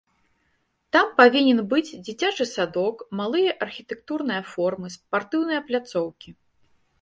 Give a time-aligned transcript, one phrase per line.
[0.95, 6.29] Там павінен быць дзіцячы садок, малыя архітэктурныя формы, спартыўныя пляцоўкі.